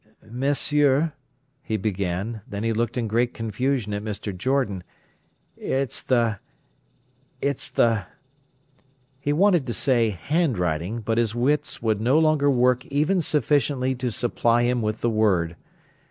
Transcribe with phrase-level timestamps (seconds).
[0.27, 1.13] "'Monsieur,'"
[1.61, 4.35] he began; then he looked in great confusion at Mr.
[4.35, 4.83] Jordan.
[5.55, 8.05] "It's the—it's the—"
[9.19, 14.09] He wanted to say "handwriting", but his wits would no longer work even sufficiently to
[14.11, 15.55] supply him with the word.